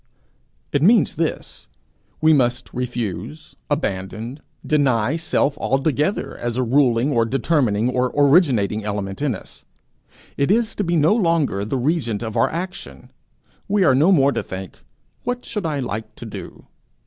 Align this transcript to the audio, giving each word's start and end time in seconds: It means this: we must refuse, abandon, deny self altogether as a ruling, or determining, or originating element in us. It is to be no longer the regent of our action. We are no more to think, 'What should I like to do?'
It 0.71 0.81
means 0.81 1.13
this: 1.13 1.67
we 2.21 2.33
must 2.33 2.73
refuse, 2.73 3.55
abandon, 3.69 4.39
deny 4.65 5.15
self 5.15 5.55
altogether 5.59 6.35
as 6.39 6.57
a 6.57 6.63
ruling, 6.63 7.11
or 7.11 7.23
determining, 7.23 7.87
or 7.91 8.11
originating 8.17 8.83
element 8.83 9.21
in 9.21 9.35
us. 9.35 9.63
It 10.37 10.49
is 10.49 10.73
to 10.73 10.83
be 10.83 10.95
no 10.95 11.15
longer 11.15 11.63
the 11.63 11.77
regent 11.77 12.23
of 12.23 12.35
our 12.35 12.49
action. 12.49 13.11
We 13.67 13.83
are 13.83 13.93
no 13.93 14.11
more 14.11 14.31
to 14.31 14.41
think, 14.41 14.79
'What 15.23 15.45
should 15.45 15.67
I 15.67 15.79
like 15.79 16.15
to 16.15 16.25
do?' 16.25 16.65